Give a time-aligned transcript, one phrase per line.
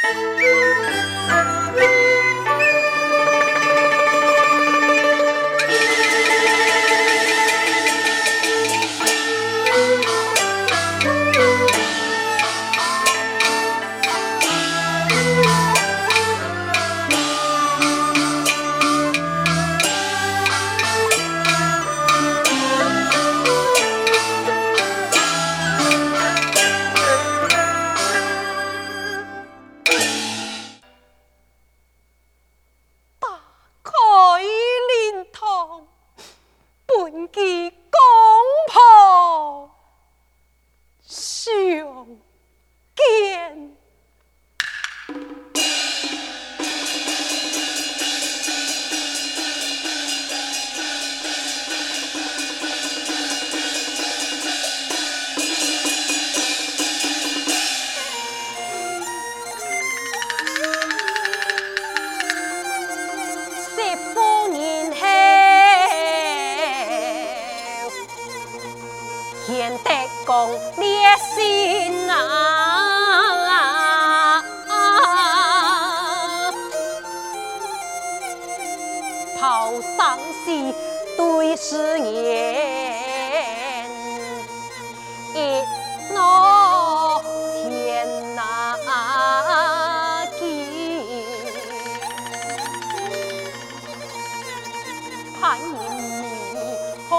[0.00, 0.48] Música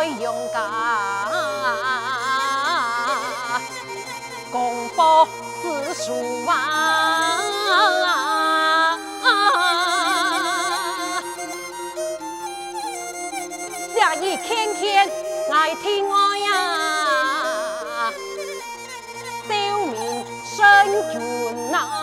[0.00, 0.62] 爱勇敢，
[4.50, 5.28] 功夫
[5.60, 6.14] 自数
[6.46, 6.54] 啊。
[13.92, 15.06] 这一天天
[15.52, 16.48] 爱听我呀，
[19.44, 19.60] 小命
[20.56, 20.56] 胜
[21.12, 21.20] 君
[21.70, 21.99] 呐、啊。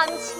[0.00, 0.39] 三千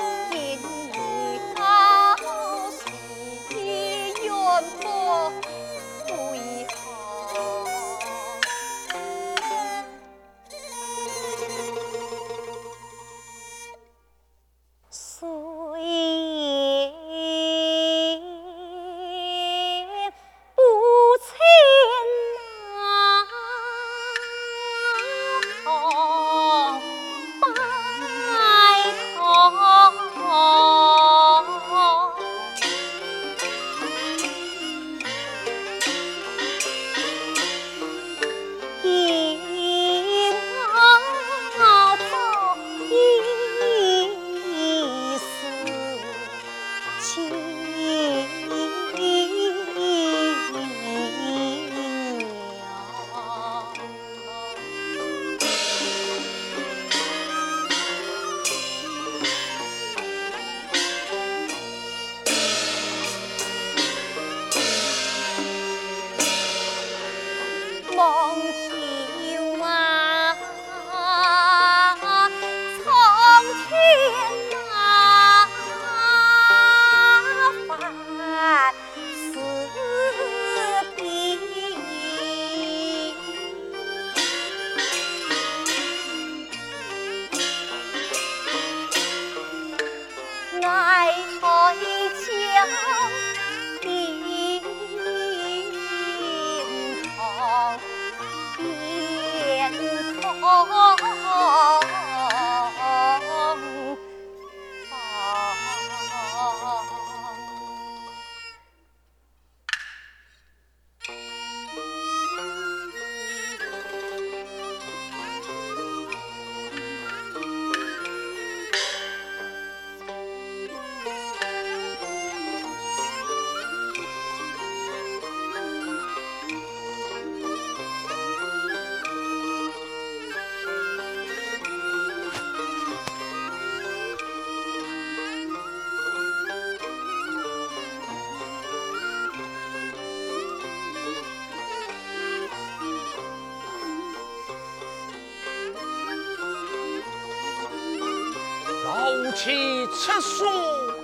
[149.93, 150.45] 出书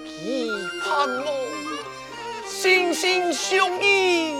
[0.05, 0.49] 批
[0.81, 1.25] 判我，
[2.47, 4.36] 心心相印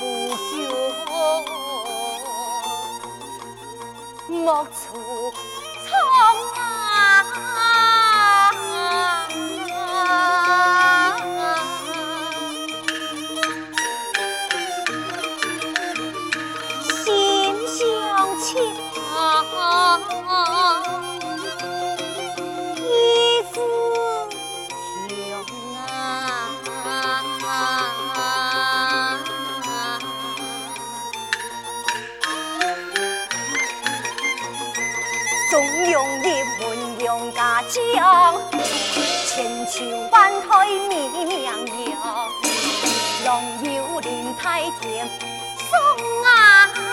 [0.00, 0.66] 不觉
[4.28, 5.30] 莫愁
[44.42, 45.06] 开庭
[45.68, 45.78] 送
[46.24, 46.89] 啊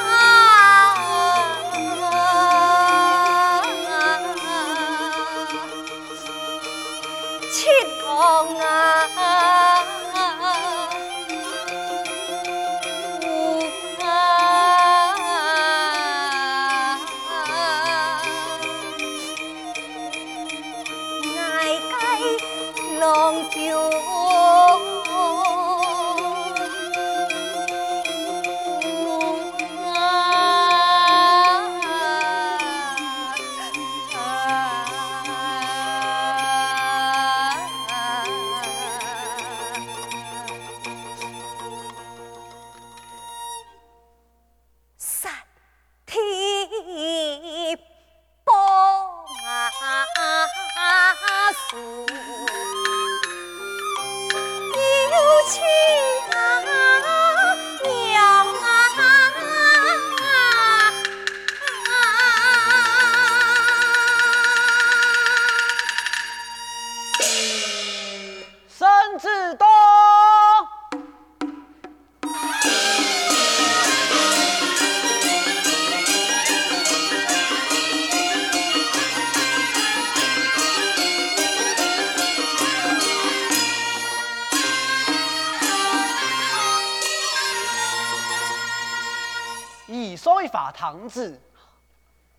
[90.73, 91.39] 堂子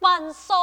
[0.00, 0.56] 万岁！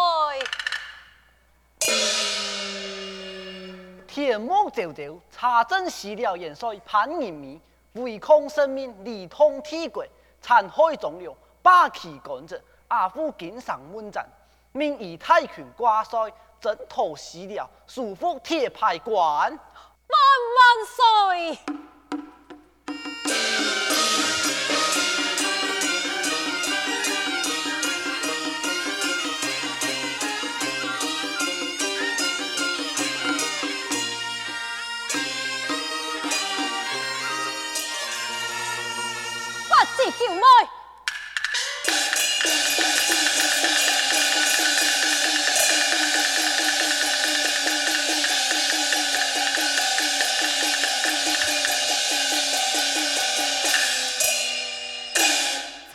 [4.08, 7.60] 天幕昭昭，查证史料元帅潘仁美，
[7.94, 10.06] 违抗生命，离通天国，
[10.42, 14.26] 残害忠良，霸气干政，阿父经上问斩，
[14.72, 16.32] 命以泰拳挂帅，
[16.62, 19.16] 征讨史料，束缚铁牌关。
[20.08, 20.18] 万
[20.56, 21.60] 万岁！
[39.98, 40.42] 小妹，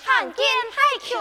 [0.03, 1.19] 参见太君。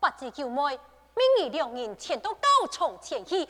[0.00, 0.78] 不知九妹，
[1.14, 3.48] 明日两人前到高床前去，点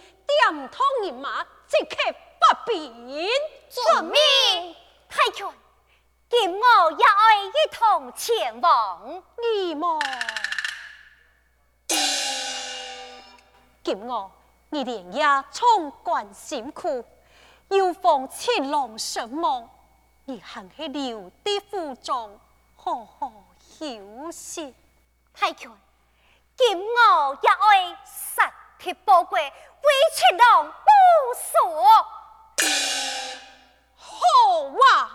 [0.70, 1.96] 通人马，即刻
[2.40, 3.28] 不便。
[3.68, 4.74] 遵命，
[5.08, 5.46] 太君。
[6.30, 9.22] 今我也爱一同前往。
[9.40, 9.98] 你么？
[13.82, 14.30] 今我
[14.68, 17.02] 你连夜冲冠辛苦，
[17.68, 19.66] 又逢七龙神梦，
[20.26, 22.38] 你还是留的府中
[22.76, 24.74] 好好休息。
[25.32, 25.70] 太君，
[26.56, 29.48] 今我也爱杀铁报国，为
[30.14, 30.74] 七龙报
[31.54, 31.82] 仇。
[33.96, 34.18] 好
[34.60, 35.10] 哇！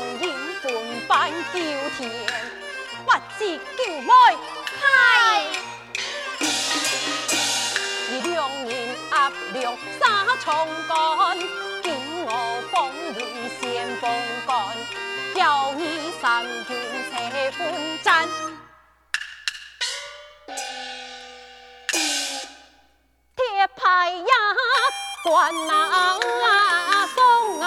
[0.00, 0.66] 沙虫引魂
[1.06, 1.60] 伴九
[1.98, 2.10] 天，
[3.04, 3.40] 不知
[3.76, 4.10] 九妹
[4.80, 5.44] 嗨，
[8.08, 8.70] 你两人
[9.10, 10.48] 压两，三重
[10.88, 11.38] 干，
[11.82, 12.28] 见我
[12.72, 12.74] 风
[13.14, 13.20] 雨
[13.60, 14.10] 先风
[14.46, 14.50] 干，
[15.34, 16.68] 叫你上军
[17.10, 17.12] 车
[17.58, 17.58] 奋
[18.02, 18.26] 战。
[23.82, 24.24] 哎呀，
[25.24, 27.66] 关哪松啊，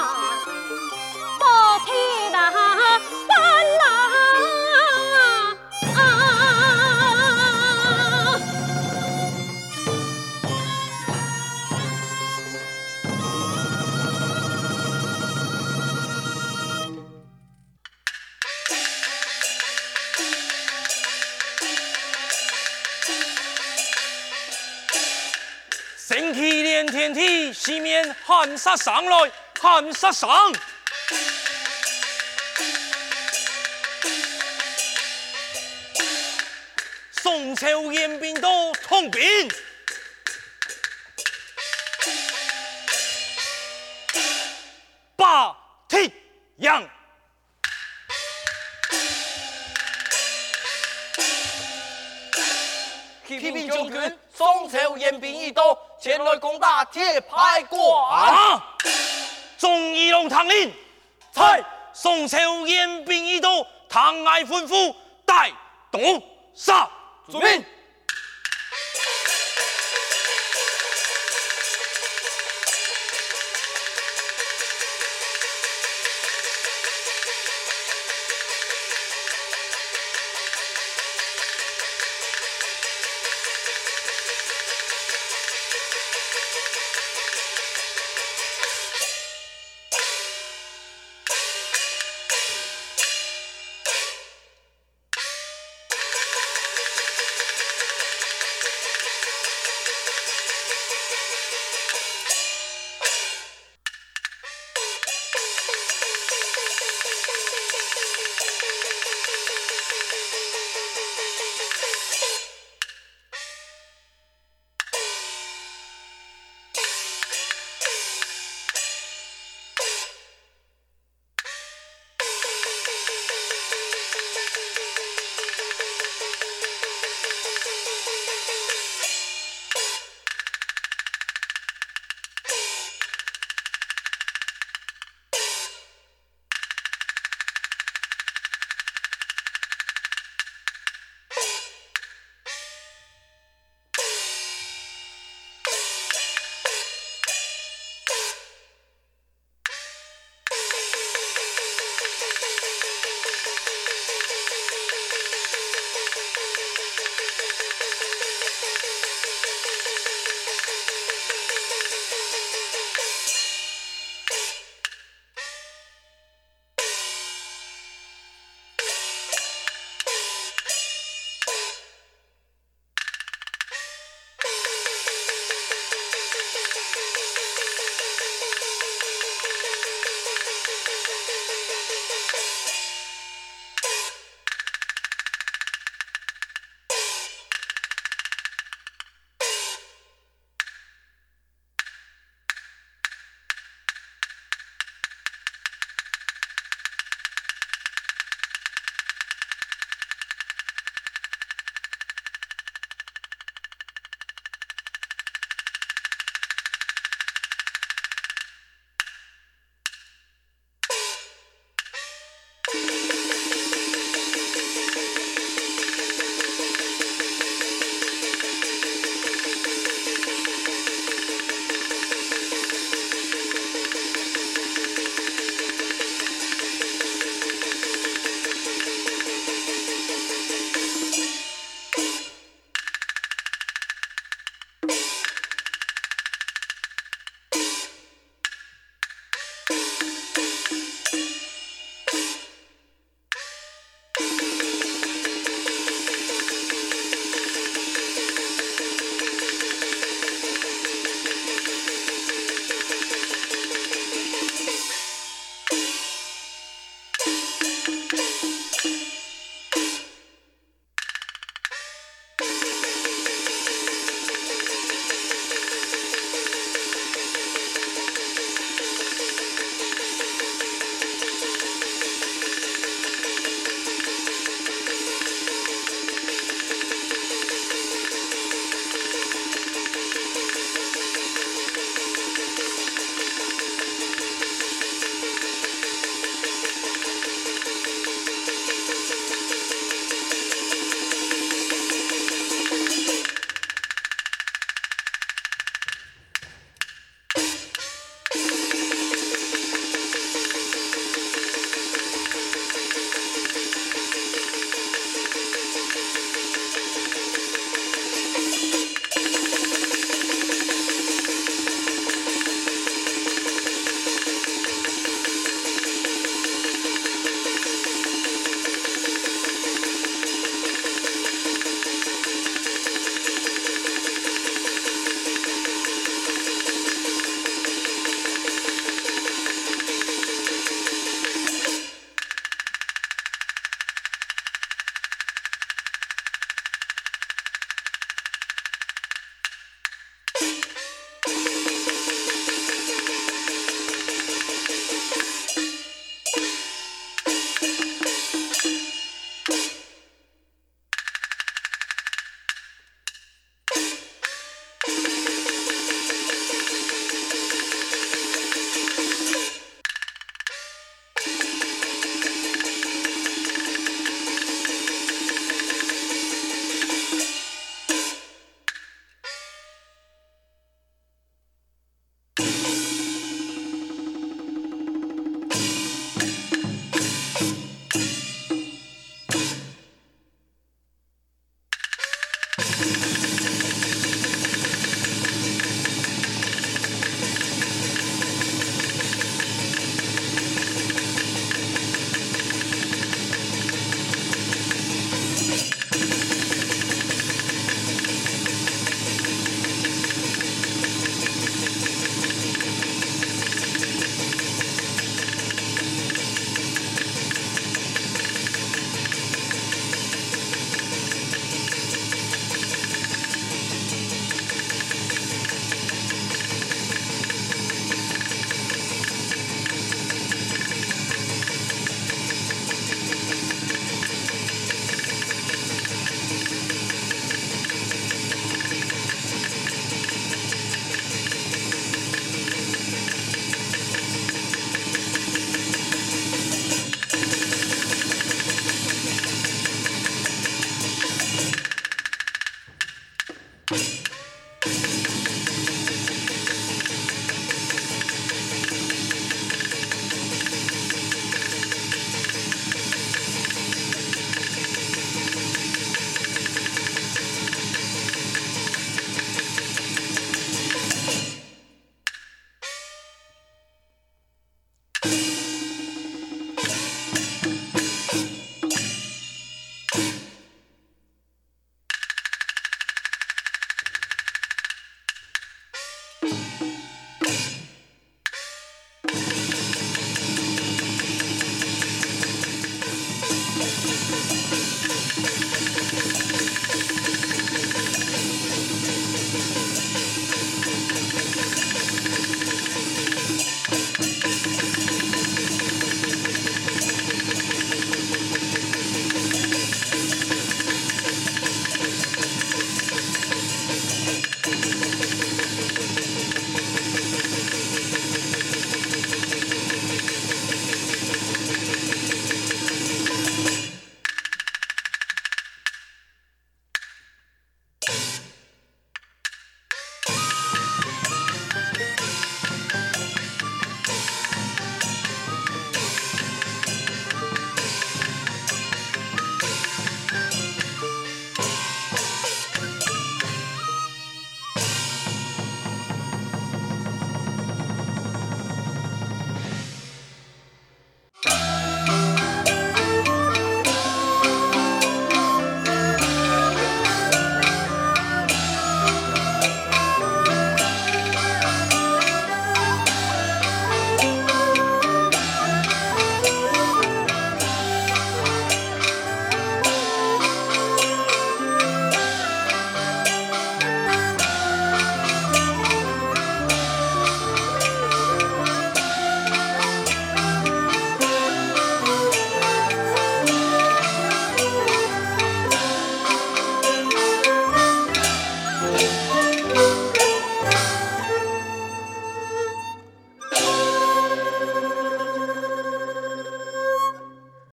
[27.63, 30.29] 天梯，西面喊杀上来，喊杀上。
[37.11, 39.49] 宋朝严兵都通兵，
[45.15, 45.55] 把
[45.87, 46.11] 天
[46.57, 46.89] 阳。
[53.25, 57.79] 启禀将军，宋朝严兵已到，前来攻打铁牌馆。
[58.29, 58.75] 啊！
[59.57, 60.69] 众议龙唐令，
[61.31, 64.93] 在宋朝严兵已到，唐爱吩咐
[65.25, 65.49] 带
[65.89, 65.99] 刀
[66.53, 66.89] 杀。
[67.31, 67.65] 遵命。